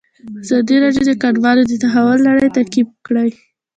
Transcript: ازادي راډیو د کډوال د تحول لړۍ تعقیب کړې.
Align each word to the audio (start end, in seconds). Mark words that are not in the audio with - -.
ازادي 0.43 0.75
راډیو 0.83 1.03
د 1.07 1.11
کډوال 1.21 1.57
د 1.67 1.73
تحول 1.83 2.19
لړۍ 2.27 2.47
تعقیب 2.57 2.87
کړې. 3.05 3.29